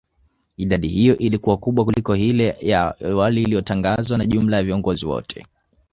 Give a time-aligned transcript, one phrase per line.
[0.57, 5.45] idadi hiyo ilikuwa kubwa kuliko hile ya waliyotangazwa na jumla ya viongozi wote